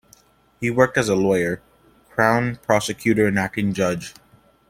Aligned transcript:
He 0.59 0.71
worked 0.71 0.97
as 0.97 1.09
a 1.09 1.15
lawyer, 1.15 1.61
Crown 2.09 2.55
Prosecutor 2.63 3.27
and 3.27 3.37
acting 3.37 3.71
judge. 3.71 4.15